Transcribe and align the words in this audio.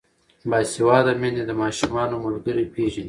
باسواده 0.49 1.13
میندې 1.21 1.43
د 1.45 1.51
ماشومانو 1.61 2.15
ملګري 2.25 2.65
پیژني. 2.73 2.99